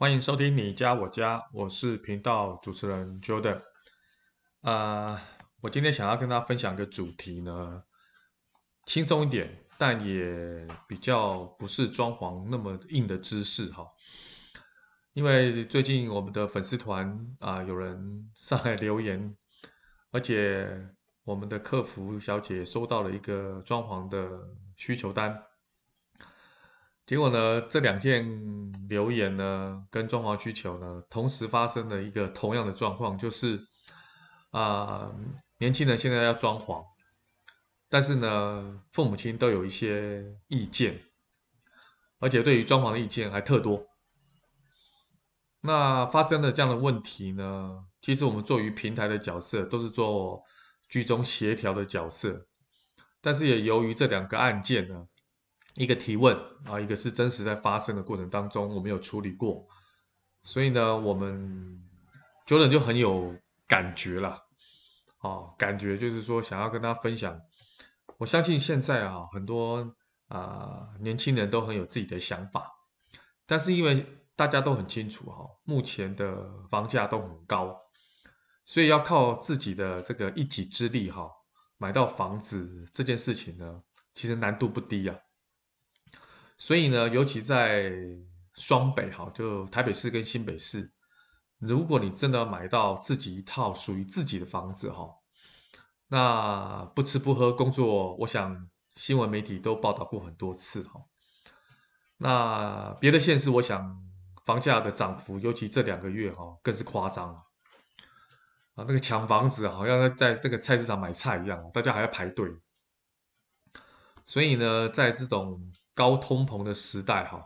[0.00, 3.60] 欢迎收听你家我家，我是频道主持人 Jordan。
[4.62, 5.20] 啊、
[5.60, 7.82] 我今天想要跟大家分享一个主题呢，
[8.86, 13.86] 轻松一点，但也比较不是装潢那么硬的知识哈。
[15.12, 19.36] 因为最近我们的粉丝团啊、有人上来留言，
[20.12, 20.88] 而且
[21.24, 25.44] 我们的客服小姐收到了一个装潢的需求单。
[27.10, 28.24] 结果呢，这两件
[28.88, 33.60] 留言呢，跟装潢需求呢，同时发生了一个同样的状况，就是
[34.52, 35.10] 啊、
[35.58, 36.84] 年轻人现在要装潢，
[37.88, 41.00] 但是呢，父母亲都有一些意见，
[42.20, 43.84] 而且对于装潢的意见还特多。
[45.62, 50.40] 那发生了这样的问题呢，其实我们作为平台的角色，都是做
[50.88, 52.46] 居中协调的角色，
[53.20, 55.08] 但是也由于这两个案件呢。
[55.80, 56.36] 一个提问
[56.66, 59.66] 啊，一个是真实在发生的过程当中，我们有处理过，
[60.42, 61.82] 所以呢，我们
[62.46, 63.34] Jordan 就很有
[63.66, 64.38] 感觉了，
[65.20, 67.40] 哦，感觉就是说想要跟他分享。
[68.18, 69.96] 我相信现在啊，很多
[70.28, 72.70] 啊年轻人都很有自己的想法，
[73.46, 74.04] 但是因为
[74.36, 77.74] 大家都很清楚哈，目前的房价都很高，
[78.66, 81.30] 所以要靠自己的这个一己之力哈，
[81.78, 83.82] 买到房子这件事情呢，
[84.12, 85.16] 其实难度不低啊。
[86.60, 87.90] 所以呢，尤其在
[88.52, 90.92] 双北哈，就台北市跟新北市，
[91.58, 95.08] 如果你真的要买到自己一套属于自己的房子哈，
[96.08, 101.00] 那不吃不喝工作，我想新闻媒体都报道过很多次哈。
[102.18, 103.98] 那别的县市，我想
[104.44, 107.40] 房价的涨幅，尤其这两个月哈，更是夸张啊！
[108.74, 112.54] 那个抢房子好像在那个菜市场买菜一样，大家还要排队。
[114.26, 117.44] 所以呢，在这种高通膨的时代，哈，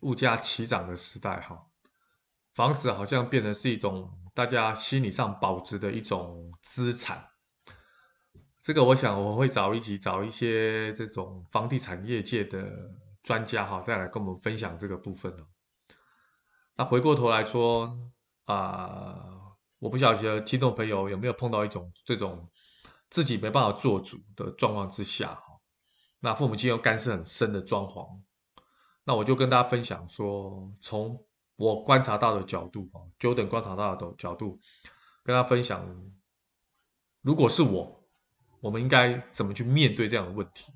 [0.00, 1.66] 物价齐涨的时代，哈，
[2.54, 7.28] 房子好像变成是一种大家心理上保值的一种资产。
[8.62, 12.66] 这个，我想我会找一起找一些这种房地产业界的
[13.22, 15.36] 专家，哈，再来跟我们分享这个部分。
[16.76, 17.96] 那回过头来说，
[18.46, 19.16] 啊、
[19.78, 22.50] 我不晓得听众朋友有没有碰到一种这种
[23.10, 25.38] 自己没办法做主的状况之下。
[26.24, 28.18] 那父母亲又干涉很深的装潢，
[29.04, 31.22] 那我就跟大家分享说，从
[31.56, 34.58] 我观察到的角度啊，Jordan 观察到的角度，
[35.22, 35.86] 跟他分享，
[37.20, 38.02] 如果是我，
[38.62, 40.72] 我们应该怎么去面对这样的问题？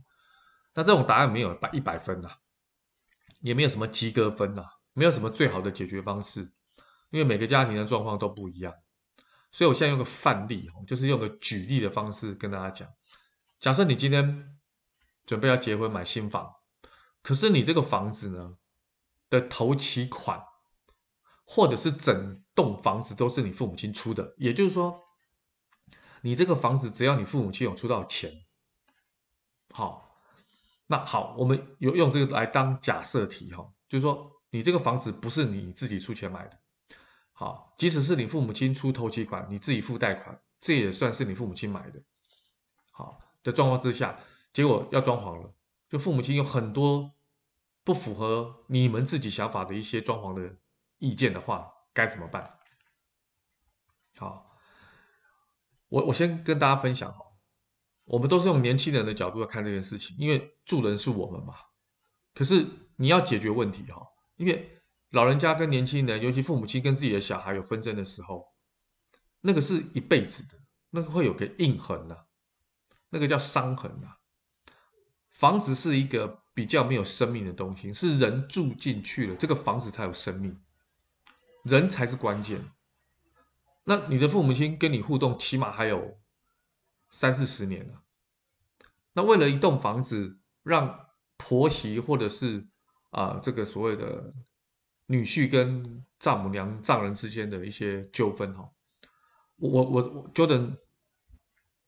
[0.75, 2.29] 那这种答案没有百一百分呐，
[3.41, 6.43] 也没有什么及格分呐，没有什么最好的解决方式，
[7.09, 8.75] 因为每个家庭的状况都不一样，
[9.51, 12.87] 所以我现在用个范例，就是用个举例的方式跟大家讲，
[13.59, 14.55] 假设你今天。
[15.29, 16.55] 准备要结婚买新房，
[17.23, 18.57] 可是你这个房子呢
[19.29, 20.43] 的头期款，
[21.45, 25.05] 或者是整栋房子都是你父母亲出的，也就是说，
[26.23, 28.33] 你这个房子只要你父母亲有出到钱，
[29.75, 30.19] 好，
[30.87, 36.59] 那好，我们有用这个来当假设题哈，就是说你这个房子不是你自己出钱买的，
[37.33, 42.03] 好，即使是你父母亲出头期款，你自己付贷款，这也算是你父母亲买的，
[42.93, 44.19] 好的状况之下。
[44.51, 45.55] 结果要装潢了，
[45.89, 47.13] 就父母亲有很多
[47.85, 50.57] 不符合你们自己想法的一些装潢的
[50.99, 52.59] 意见的话，该怎么办？
[54.17, 54.59] 好，
[55.89, 57.25] 我我先跟大家分享哈，
[58.05, 61.55] 我们都是用年轻人的角度来看这件事情，因为住人是我们嘛。
[62.35, 62.67] 可是
[62.97, 68.53] 你要解决问题哈，因为老人家跟年轻人，尤其父母亲跟自己的小孩有纷争的时候，
[69.41, 70.59] 那个是一辈子的，
[70.91, 72.27] 那个会有个印痕呐，
[73.09, 74.18] 那个叫伤痕呐。
[75.39, 80.61] 房子是一个比较没有生命的东西，是人住进去了，这个房子才有生命，
[81.63, 82.61] 人才是关键。
[83.85, 86.19] 那你的父母亲跟你互动，起码还有
[87.13, 88.03] 三四十年了。
[89.13, 91.07] 那为了一栋房子，让
[91.37, 92.67] 婆媳或者是
[93.11, 94.35] 啊、这个所谓的
[95.07, 98.69] 女婿跟丈母娘、丈人之间的一些纠纷哈，
[99.55, 100.77] 我我我 Jordan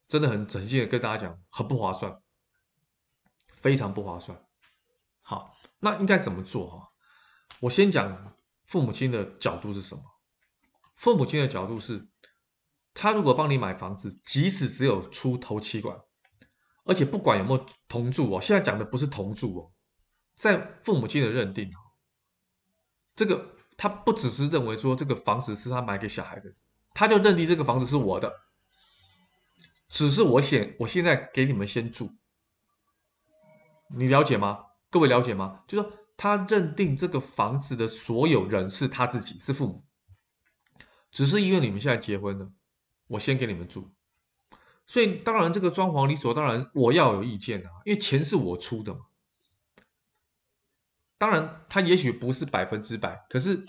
[0.06, 2.22] 真的很诚心的跟大家讲，很不划算。
[3.60, 4.38] 非常不划算。
[5.20, 6.88] 好，那应该怎么做哈？
[7.60, 10.02] 我先讲父母亲的角度是什么？
[10.96, 12.08] 父母亲的角度是，
[12.92, 15.98] 他如果帮你买房子，即使只有出头期款，
[16.84, 19.72] 而且不管有没有同住哦，现在讲的不是同住哦，
[20.34, 21.70] 在父母亲的认定，
[23.14, 26.52] 这个他不只是认为说这个房子是他买给小孩的，
[26.92, 28.32] 他就认定这个房子是我的，
[29.88, 32.10] 只是我先我现在给你们先住。
[33.94, 34.66] 你了解吗？
[34.88, 35.62] 各位了解吗？
[35.68, 39.84] 就是说，他认定这个房子的所有人是他自己，是父母，
[41.10, 42.50] 只是因为你们现在结婚了，
[43.06, 43.90] 我先给你们住，
[44.86, 49.00] 所以当然这个装潢理所当然我要有意见啊，因为钱是我出的嘛。
[51.18, 53.66] 当然，他也许不是百分之百，可是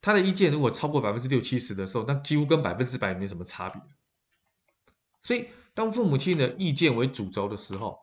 [0.00, 3.82] 他的意见如果超过百分之六七十的时候，那几乎跟百分之百没什么差别。
[5.22, 7.98] 所以，当父母亲的意见为主轴的时候，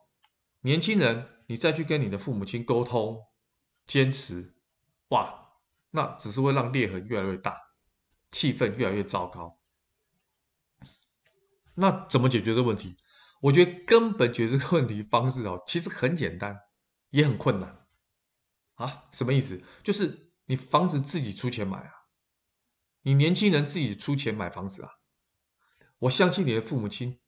[0.61, 1.27] 年轻人。
[1.51, 3.27] 你再去跟你的父母亲沟通、
[3.85, 4.55] 坚持，
[5.09, 5.49] 哇，
[5.89, 7.59] 那只是会让裂痕越来越大，
[8.31, 9.59] 气氛越来越糟糕。
[11.73, 12.95] 那怎么解决这个问题？
[13.41, 16.57] 我觉得根本解决这个问题方式哦，其实很简单，
[17.09, 17.85] 也很困难
[18.75, 19.09] 啊。
[19.11, 19.61] 什么意思？
[19.83, 21.91] 就是你房子自己出钱买啊，
[23.01, 24.89] 你年轻人自己出钱买房子啊。
[25.99, 27.19] 我相信你的父母亲，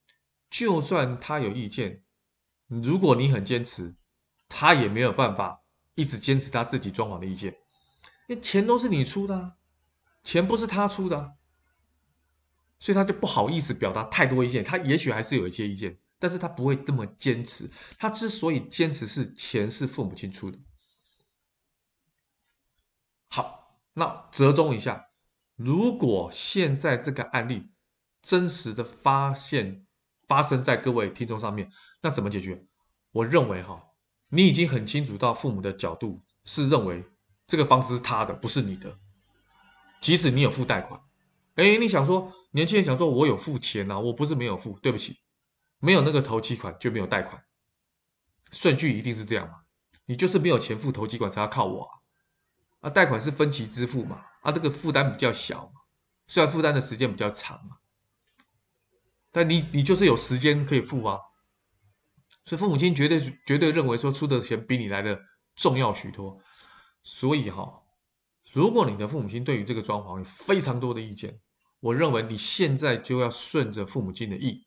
[0.50, 2.06] 就算他有意见，
[2.68, 3.98] 如果你很坚持。
[4.56, 5.64] 他也没有办法
[5.96, 7.52] 一直坚持他自己装潢的意见，
[8.28, 9.56] 因为钱都是你出的啊，
[10.24, 11.32] 钱不是他出的啊，
[12.78, 14.64] 所以他就不好意思表达太多意见。
[14.64, 17.68] 他也许还是有一些意见，但是他不会这么坚持。
[17.98, 20.60] 他之所以坚持是钱是父母亲出的。
[23.30, 25.08] 好，那折中一下，
[25.56, 27.72] 如果现在这个案例
[28.22, 29.88] 真实的发现
[30.28, 31.72] 发生在各位听众上面，
[32.04, 32.68] 那怎么解决？
[33.14, 33.90] 我认为哈。
[34.35, 37.06] 你已经很清楚到父母的角度是认为
[37.45, 38.97] 这个房子是他的，不是你的。
[40.01, 41.00] 即使你有付贷款，
[41.53, 45.19] 哎，你想说年轻人想说，我有付钱啊，我不是没有付，对不起，
[45.77, 47.44] 没有那个头期款就没有贷款，
[48.51, 49.62] 顺序一定是这样嘛？
[50.07, 51.94] 你就是没有钱付头期款才要靠我啊，
[52.81, 55.81] 啊，贷款是分期支付嘛，啊，这个负担比较小嘛，
[56.25, 57.77] 虽然负担的时间比较长嘛，
[59.31, 61.19] 但你你就是有时间可以付啊。
[62.45, 65.22] 所以父母亲绝对绝对认为说出的钱比你来的
[65.56, 66.40] 重要许多，
[67.01, 67.84] 所以哈，
[68.51, 71.40] 如果你的父母亲对于这个装潢有非常多的意见，
[71.80, 74.66] 我认为你现在就要顺着父母亲的意，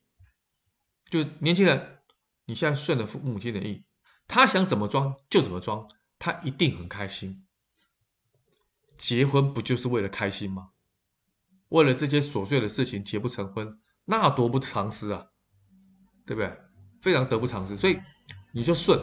[1.09, 1.99] 就年轻人，
[2.45, 3.85] 你现在顺着父母亲的意，
[4.27, 5.87] 他想怎么装就怎么装，
[6.19, 7.45] 他一定很开心。
[8.97, 10.71] 结婚不就是为了开心吗？
[11.69, 15.27] 为了这些琐碎的事情结不成婚，那多不偿失啊，
[16.25, 16.57] 对不对？
[17.07, 18.01] 非常得不偿失，所以
[18.51, 18.99] 你就顺。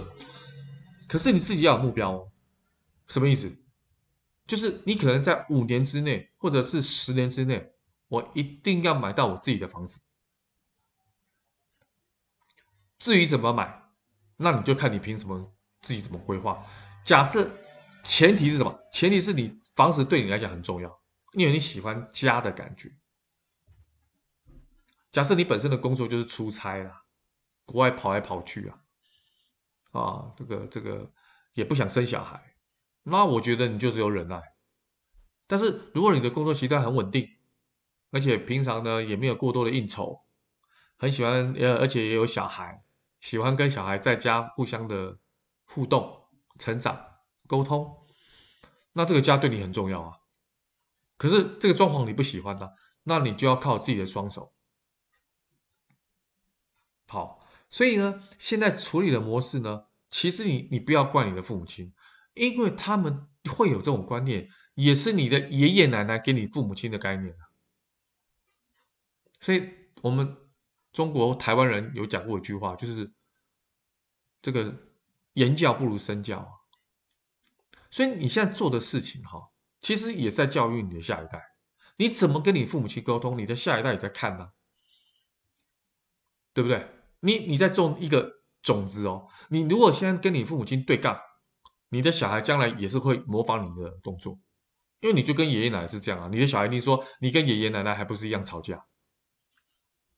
[1.08, 2.30] 可是你自己要有目标哦，
[3.08, 3.50] 什么意思？
[4.46, 7.72] 就是你可能在五年之内，或者是十年之内，
[8.08, 10.00] 我一定要买到我自己的房子。
[12.98, 13.84] 至于怎么买，
[14.36, 16.62] 那你就看你凭什么自己怎么规划。
[17.06, 17.50] 假设
[18.02, 18.78] 前提是什么？
[18.92, 21.00] 前提是你房子对你来讲很重要，
[21.32, 22.94] 因为你喜欢家的感觉。
[25.10, 27.03] 假设你本身的工作就是出差啦。
[27.64, 28.78] 国外跑来跑去啊，
[29.92, 31.10] 啊，这个这个
[31.54, 32.56] 也不想生小孩，
[33.02, 34.42] 那我觉得你就是有忍耐。
[35.46, 37.28] 但是如果你的工作习惯很稳定，
[38.10, 40.24] 而且平常呢也没有过多的应酬，
[40.96, 42.84] 很喜欢呃，而且也有小孩，
[43.20, 45.18] 喜欢跟小孩在家互相的
[45.64, 46.28] 互动、
[46.58, 47.02] 成长、
[47.46, 48.06] 沟通，
[48.92, 50.18] 那这个家对你很重要啊。
[51.16, 52.70] 可是这个状况你不喜欢呢，
[53.04, 54.52] 那你就要靠自己的双手。
[57.08, 57.43] 好。
[57.74, 61.92] 所以呢，现在处理的模式呢，其实你你不要怪你的父母亲，
[62.34, 67.36] 因为他们会有这种观念，也是你的爷爷奶奶给你父母亲的概念。
[69.40, 69.68] 所以，
[70.02, 70.36] 我们
[70.92, 73.12] 中国台湾人有讲过一句话，就是
[74.40, 74.72] 这个
[75.32, 76.60] 言教不如身教。
[77.90, 79.50] 所以你现在做的事情哈，
[79.80, 81.42] 其实也在教育你的下一代。
[81.96, 84.52] 你怎么跟你父母亲沟通，你的下一代也在看呢，
[86.52, 86.93] 对不对？
[87.24, 91.18] 你你在种一个种子哦，你如果现在跟你父母亲对杠，
[91.88, 94.38] 你的小孩将来也是会模仿你的动作，
[95.00, 98.84] 因为你就跟爷爷奶奶是这样啊，你的小孩你说你跟爷爷奶奶还不是一样吵架，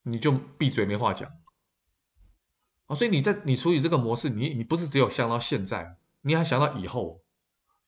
[0.03, 1.31] 你就闭嘴没话讲
[2.87, 7.23] 啊，所以你在你处理这个模式，你你不是只有想到现在，你还想到以后，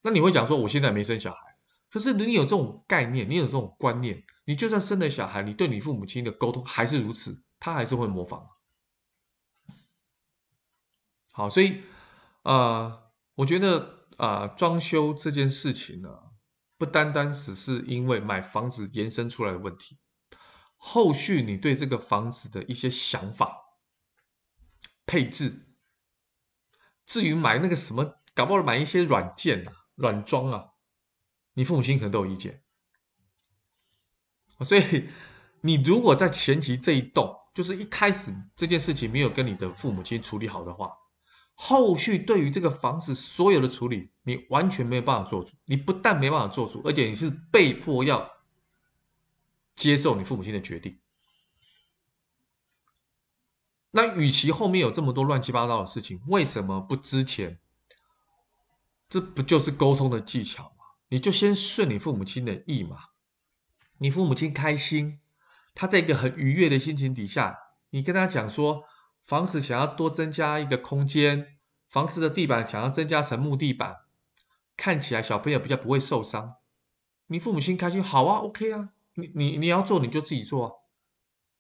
[0.03, 1.41] 那你会讲说我现在没生小孩，
[1.91, 8.47] 可是你有这种概念，你有这种观念，你就算生了小孩，你对你父母亲的沟通还是如此，他还是会模仿。
[11.39, 11.85] 好，所以，
[12.43, 16.09] 呃，我觉得啊，呃，装修这件事情呢，
[16.77, 20.01] 不单单只是因为买房子延伸出来的问题，
[20.77, 23.57] 后续你对这个房子的一些想法、
[25.07, 25.69] 配置，
[27.07, 30.71] 至于买那个什么，搞不好买一些软件啊、软装啊，
[31.55, 32.65] 你父母亲可能都有意见。
[34.63, 35.09] 所以，
[35.61, 40.97] 你如果在前期这一栋，就是一开始这件事情没有跟你的父母亲处理好的话，
[41.61, 45.55] 后续对于这个房子所有的处理，你完全没有办法做主。
[45.65, 48.31] 你不但没办法做主，而且你是被迫要
[49.75, 51.01] 接受你父母亲的决定。
[53.91, 57.59] 那与其后面有这么多乱七八糟的事情，为什么不之前？
[59.09, 60.85] 这不就是沟通的技巧吗？
[61.09, 62.99] 你就先顺你父母亲的意嘛。
[63.99, 65.19] 你父母亲开心，
[65.75, 67.59] 他在一个很愉悦的心情底下，
[67.91, 68.85] 你跟他讲说，
[69.29, 73.99] 房子想要多增加一个空间，房子的地板想要增加成木地板，
[74.75, 76.57] 看起来小朋友比较不会受伤。
[77.27, 80.73] 你父母亲开心，好啊，OK 啊，你你你要做你就自己做啊。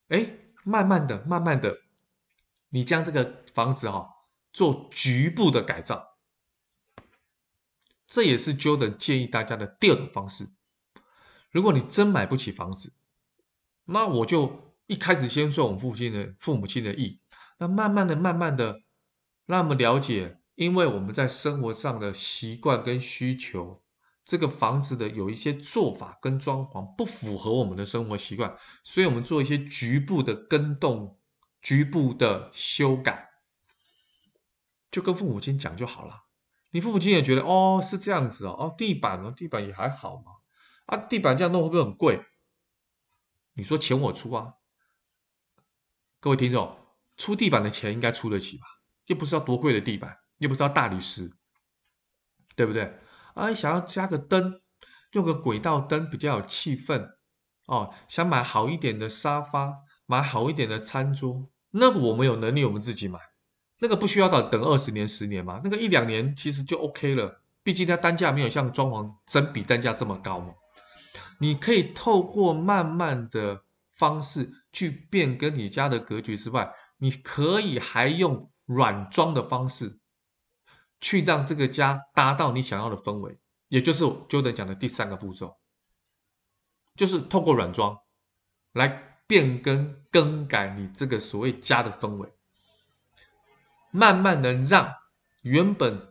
[0.09, 1.81] 哎，慢慢的，慢慢的，
[2.71, 4.09] 你将这个房子哈、哦、
[4.51, 6.17] 做局部的改造，
[8.07, 10.49] 这也是 Jordan 建议大家的第二种方式。
[11.51, 12.95] 如果你真买不起房子，
[13.85, 17.21] 那我就一开始先顺我父亲的父母亲的意，
[17.59, 18.81] 那慢慢的、慢慢的，
[19.47, 23.83] 让我们了解，因为我们在生活上的习惯跟需求，
[24.25, 31.19] 这个房子的有一些做法跟装潢不符合我们的生活习惯，所以我们做一些局部的更动、
[31.61, 33.29] 局部的修改，
[34.91, 36.25] 就跟父母亲讲就好了。
[36.71, 40.33] 你父母亲也觉得哦，是这样子哦，哦，地板呢，地板也还好嘛。
[40.87, 42.25] 啊，地板这样弄会不会很贵？
[43.55, 44.55] 你说钱我出啊，
[46.21, 46.77] 各位听众，
[47.19, 48.65] 出地板的钱应该出得起吧？
[49.07, 51.31] 又不是要多贵的地板，又不是要大理石，
[52.57, 52.99] 对不对？
[53.35, 54.61] 啊，想要加个灯，
[55.13, 57.11] 用个轨道灯比较有气氛
[57.67, 57.93] 哦。
[58.09, 63.19] 想买好一点的沙发，买好一点的餐桌，那个我们有能力，我们自己买，
[63.81, 67.43] 那个不需要等等二十年、十年嘛，那个一两年其实就 OK 了。
[67.63, 70.55] 毕竟它单价没有像装潢整笔单价这么高嘛。
[71.39, 79.99] 你可以透过慢慢的方式去变更你家的格局之外，你可以还用软装的方式
[81.01, 83.39] 去让这个家达到你想要的氛围，
[83.69, 85.57] 也就是 Jordan 讲的第三个步骤，
[86.95, 87.99] 就是透过软装
[88.73, 92.33] 来变更更改你这个所谓家的氛围，
[93.91, 94.95] 慢慢的让
[95.43, 96.07] 原本。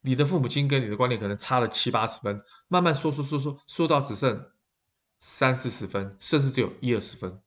[0.00, 4.52] 你的父母亲跟你的观念可能差了七八十分，慢慢说说说说说到只剩
[5.18, 7.42] 三四十分，甚至只有一二十分。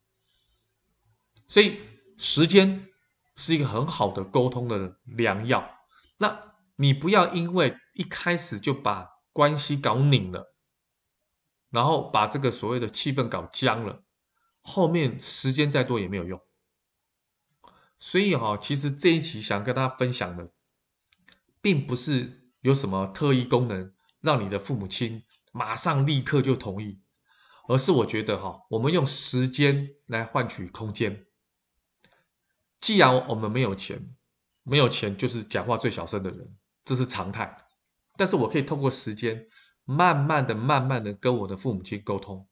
[1.48, 1.80] 所以
[2.22, 2.88] 时间
[3.36, 5.80] 是一个很好的沟通的良药。
[6.18, 10.56] 那你不要因为一开始就把关系搞拧了，
[11.72, 14.04] 然后把这个所谓的气氛搞僵了，
[14.62, 16.40] 后面时间再多也没有用。
[18.00, 20.52] 所以哈，其实这一期想跟大家分享的，
[21.62, 22.38] 并不是。
[22.62, 27.02] 有什么特异功能让你的父母亲马上立刻就同意？
[27.68, 31.26] 而是我觉得哈，我们用时间来换取空间。
[32.82, 34.14] 既然我们没有钱，
[34.64, 37.56] 没有钱就是讲话最小声的人，这是常态。
[38.18, 39.46] 但是我可以透过时间，
[39.86, 42.46] 慢慢的、慢慢的跟我的父母亲沟通，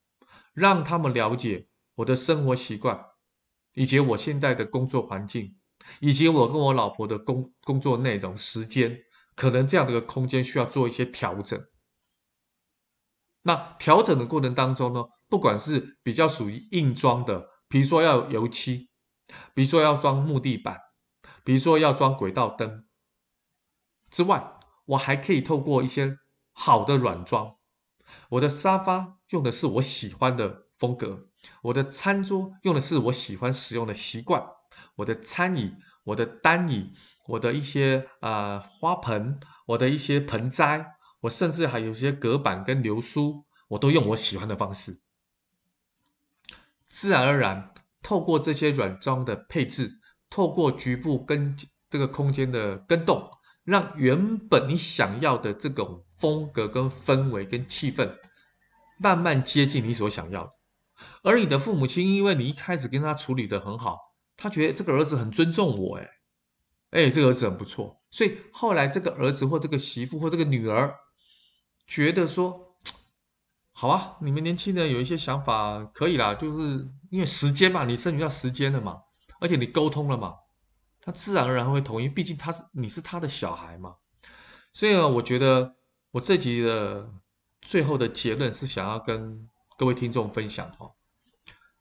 [0.53, 3.03] 让他们了解我的生活习惯，
[3.73, 5.57] 以及我现在的工作环境，
[5.99, 9.01] 以及我跟我老婆的工工作内容、时间。
[9.35, 11.65] 可能这样的一个空间需要做一些调整。
[13.43, 18.89] 那调整的过程当中呢，不管是比较属于硬装的，比如说要油漆，
[19.53, 20.79] 比如说要装木地板，
[21.43, 22.85] 比如说要装轨道灯
[24.09, 26.17] 之外，我还可以透过一些
[26.51, 27.57] 好的软装。
[28.29, 31.27] 我的沙发用的是我喜欢的风格，
[31.63, 34.43] 我的餐桌用的是我喜欢使用的习惯，
[34.95, 36.93] 我的餐椅，我的单椅。
[37.29, 44.99] 我的一些呃花盆，我的一些盆栽，我甚至还有一些隔板跟流苏，我都用我喜欢的方式。
[46.87, 47.71] 自然而然，
[48.01, 49.91] 透过这些软装的配置，
[50.29, 51.55] 透过局部跟
[51.89, 53.29] 这个空间的跟动，
[53.63, 58.15] 让原本你想要的这种风格跟氛围跟气氛，
[58.99, 60.51] 慢慢接近你所想要的。
[61.23, 63.97] 而你的父母亲，因为你一开始跟他处理的很好，
[64.35, 66.09] 他觉得这个儿子很尊重我，诶
[66.91, 70.93] 哎，这个儿子很不错，所以后来这个儿子或这个媳妇或这个女儿
[71.85, 72.68] 觉得说，
[73.79, 79.01] 好啊，你们年轻人有一些想法可以啦，就是因为时间嘛，你剩余到时间了嘛，
[79.39, 80.35] 而且你沟通了嘛，
[80.99, 83.95] 他自然而然会同意，毕竟他是你是他的小孩嘛，
[84.73, 85.77] 所以呢，我觉得
[86.11, 87.09] 我这集的
[87.61, 90.91] 最后的结论是想要跟各位听众分享哈，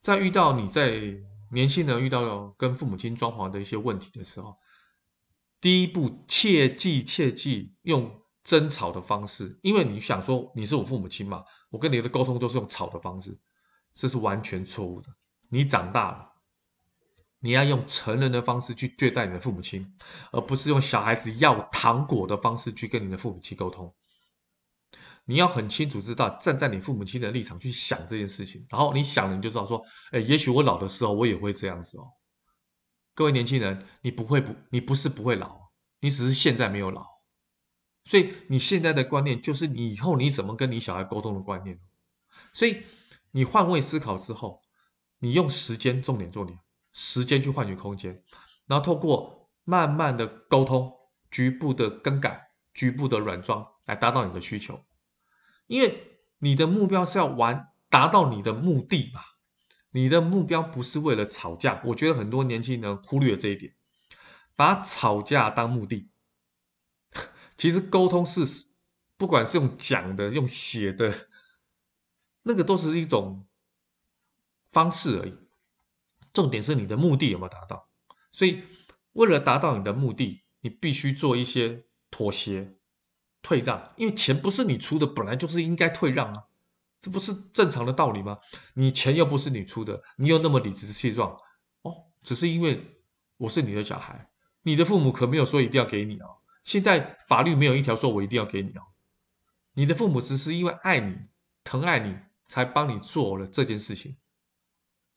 [0.00, 1.02] 在遇到你在
[1.50, 4.56] 年轻人遇到跟父母亲装潢的一些问题的时候，
[5.60, 13.38] 第一步切记切记用争吵的方式，因为你想说你是我父母亲嘛，我跟你的沟通都是用吵的方式，
[13.92, 15.10] 这是完全错误的。
[15.50, 16.32] 你长大了，
[17.40, 19.94] 你要用成人的方式去对待你的父母亲，
[20.32, 23.94] 而不是用小孩子要糖果的方式去跟你的父母亲沟通。
[25.26, 32.08] 你要很清楚知道，站在你父母亲的立场去想这件事情，然后你想了你就知道说，哎，也许我老的时候我也会这样子哦。
[33.14, 35.68] 各位年轻人，你不会不，你不是不会老，
[36.00, 37.17] 你只是现在没有老。
[38.08, 41.78] 所以你现在的观念就是你以后你怎么跟你小孩沟通的观念。
[42.54, 42.82] 所以
[43.32, 44.62] 你换位思考之后，
[45.18, 46.58] 你用时间重点做点，
[46.94, 48.22] 时间去换取空间，
[48.66, 50.90] 然后透过慢慢的沟通，
[51.30, 54.82] 局部的更改，局部的软装来达到你的需求。
[55.66, 59.20] 因为你的目标是要完达到你的目的嘛，
[59.90, 61.82] 你的目标不是为了吵架。
[61.84, 63.74] 我觉得很多年轻人忽略了这一点，
[64.56, 66.08] 把吵架当目的。
[67.58, 68.64] 其实沟通是，
[69.18, 71.28] 不管是用讲的、用写的，
[72.44, 73.46] 那个都是一种
[74.72, 75.34] 方式而已。
[76.32, 77.90] 重点是你的目的有没有达到。
[78.32, 78.62] 所以，
[79.12, 82.76] 为了达到你的目的，你必须做一些妥协。
[83.40, 86.44] 退让，因为钱不是你出的，本来就是应该退让啊，
[87.00, 88.38] 这不是正常的道理吗？
[88.74, 91.36] 你钱又不是你出的，你又那么理直气壮
[91.82, 93.00] 哦，只是因为
[93.36, 94.28] 我是你的小孩，
[94.62, 96.38] 你的父母可没有说一定要给你哦。
[96.68, 98.82] 现在法律没有一条说我一定要给你哦，
[99.72, 101.16] 你的父母只是因为爱你、
[101.64, 104.18] 疼爱你，才帮你做了这件事情，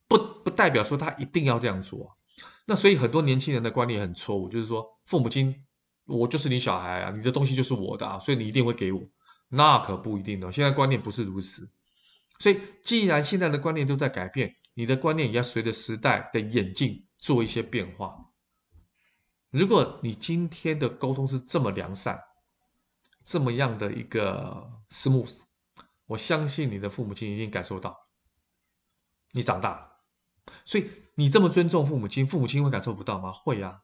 [0.08, 2.18] 不不代表说他一定要这样做。
[2.66, 5.54] 那所以很多年轻人的观念很错误，就是说父母亲。
[6.06, 9.02] 我就是你小孩啊，你的东西就是我的啊，所以你一定会给我，
[9.48, 10.52] 那可不一定的。
[10.52, 11.70] 现在观念不是如此，
[12.40, 18.31] 所以既然现在的观念都在改变，你的观念也要随着时代的演进做一些变化。
[19.52, 22.20] 如果你今天的沟通是这么良善，
[23.24, 25.42] 这么样的一个 smooth，
[26.08, 27.96] 我相信你的父母亲已经感受到
[29.34, 29.98] 你长大了，
[30.66, 33.32] 所以你这么尊重父母亲，父母亲会感受不到吗？
[33.32, 33.82] 会啊，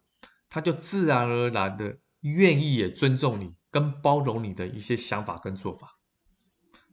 [0.49, 1.99] 他就自然而然的。
[2.21, 5.99] 愿意也尊重你跟包容你的一些想法跟做法，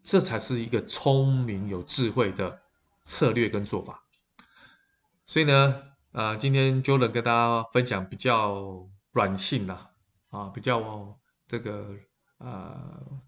[0.02, 2.60] 这才是一个聪明有智慧的
[3.04, 4.06] 策略跟做法。
[5.26, 5.82] 所以呢，
[6.14, 9.74] 呃，今天 Jordan 跟大家分享比较软性的
[10.28, 11.88] 啊，比较这个
[12.38, 13.20] 呃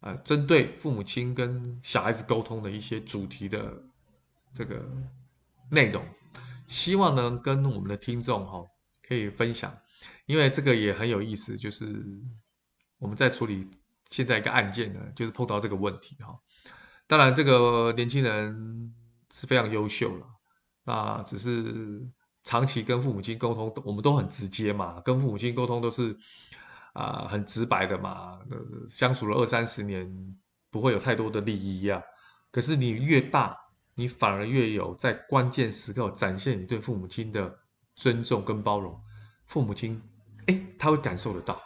[0.00, 3.74] 呃，针对父母亲跟小孩子沟通的一些主题的
[4.54, 4.82] 这个
[5.70, 6.02] 内容，
[6.66, 8.64] 希望呢跟我们的听众哈
[9.06, 9.76] 可以分享。
[10.24, 12.02] 因为这个也很有意思，就是
[12.96, 13.68] 我们在处理
[14.08, 16.40] 现在一个案件呢，就是碰到这个问题哈。
[17.06, 18.94] 当然，这个年轻人
[19.30, 20.26] 是非常优秀了，
[20.84, 22.02] 啊，只是
[22.42, 26.16] 长期跟父母亲沟通，我们都很直接嘛，跟父母亲沟通都是
[26.92, 28.38] 啊很直白的嘛，
[28.88, 30.36] 相处了二三十年，
[30.70, 32.02] 不会有太多的利益呀。
[32.50, 33.56] 可是你越大，
[33.94, 37.58] 你反而越有在关键时刻展现你对父母亲的
[37.94, 39.00] 尊重跟包容，
[39.46, 40.00] 父母亲。
[40.46, 41.58] 哎，他会感受得到，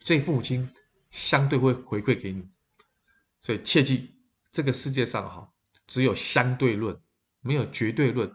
[0.00, 0.70] 所以父母亲
[1.08, 2.46] 相对会回馈给你，
[3.40, 4.10] 所以切记，
[4.50, 5.50] 这个世界上哈，
[5.86, 6.94] 只有相对论，
[7.42, 8.34] 没有绝对论，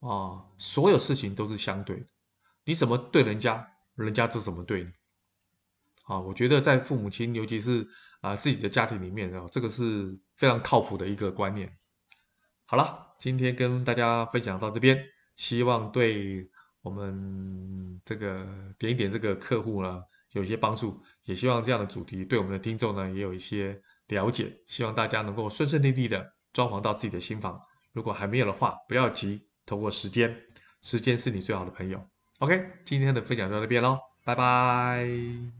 [0.00, 2.06] 啊，所有事情都是相对的，
[2.64, 4.90] 你怎么对人家，人家就怎么对你，
[6.02, 7.86] 啊，我觉得在父母亲，尤其是
[8.20, 11.78] 啊自己的家庭里面啊，这个是非常靠谱的一个观念。
[12.64, 15.00] 好了，今天跟大家分享到这边，
[15.36, 16.50] 希望对。
[16.82, 27.60] 我们这个点一点这个客户呢，有一些帮助，也希望这样的主题对我们的听众呢也有一些了解，希望大家能够顺顺利利的装潢到自己的新房。
[27.92, 30.34] 如果还没有的话，不要急，通过时间，
[30.80, 32.00] 时间是你最好的朋友。
[32.38, 35.59] OK，今天的分享就到这边喽，拜拜。